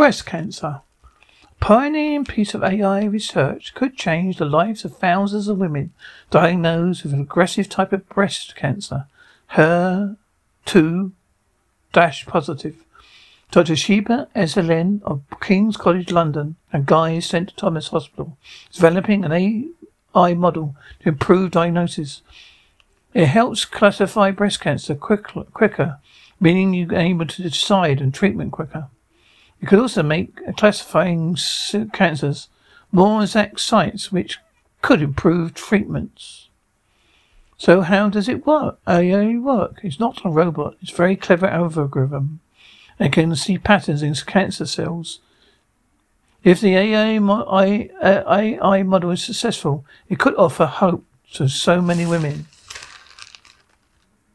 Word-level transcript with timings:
Breast 0.00 0.24
cancer. 0.24 0.80
A 1.44 1.48
pioneering 1.60 2.24
piece 2.24 2.54
of 2.54 2.62
AI 2.62 3.04
research 3.04 3.74
could 3.74 3.98
change 3.98 4.38
the 4.38 4.46
lives 4.46 4.82
of 4.82 4.96
thousands 4.96 5.46
of 5.46 5.58
women 5.58 5.92
diagnosed 6.30 7.02
with 7.02 7.12
an 7.12 7.20
aggressive 7.20 7.68
type 7.68 7.92
of 7.92 8.08
breast 8.08 8.56
cancer. 8.56 9.04
Her 9.48 10.16
2 10.64 11.12
dash 11.92 12.24
positive. 12.24 12.82
Dr. 13.50 13.76
Sheba 13.76 14.28
Ezelin 14.34 15.02
of 15.02 15.20
King's 15.42 15.76
College 15.76 16.10
London 16.10 16.56
and 16.72 16.86
Guy's 16.86 17.26
St. 17.26 17.54
Thomas 17.58 17.88
Hospital 17.88 18.38
is 18.70 18.76
developing 18.76 19.22
an 19.26 19.32
AI 20.14 20.32
model 20.32 20.76
to 21.00 21.10
improve 21.10 21.50
diagnosis. 21.50 22.22
It 23.12 23.26
helps 23.26 23.66
classify 23.66 24.30
breast 24.30 24.60
cancer 24.60 24.94
quick, 24.94 25.24
quicker, 25.52 25.98
meaning 26.40 26.72
you're 26.72 26.94
able 26.94 27.26
to 27.26 27.42
decide 27.42 28.00
on 28.00 28.12
treatment 28.12 28.52
quicker. 28.52 28.88
It 29.60 29.66
could 29.66 29.78
also 29.78 30.02
make 30.02 30.56
classifying 30.56 31.36
cancers 31.92 32.48
more 32.92 33.22
exact 33.22 33.60
sites, 33.60 34.10
which 34.10 34.38
could 34.82 35.02
improve 35.02 35.54
treatments. 35.54 36.48
So 37.58 37.82
how 37.82 38.08
does 38.08 38.28
it 38.28 38.46
work? 38.46 38.78
AI 38.88 39.36
work? 39.36 39.80
It's 39.82 40.00
not 40.00 40.24
a 40.24 40.30
robot. 40.30 40.76
It's 40.80 40.92
a 40.92 40.96
very 40.96 41.14
clever 41.14 41.46
algorithm. 41.46 42.40
It 42.98 43.12
can 43.12 43.36
see 43.36 43.58
patterns 43.58 44.02
in 44.02 44.14
cancer 44.14 44.64
cells. 44.64 45.20
If 46.42 46.62
the 46.62 46.74
AI, 46.74 47.18
AI 48.02 48.82
model 48.82 49.10
is 49.10 49.22
successful, 49.22 49.84
it 50.08 50.18
could 50.18 50.34
offer 50.36 50.64
hope 50.64 51.04
to 51.34 51.48
so 51.48 51.82
many 51.82 52.06
women. 52.06 52.46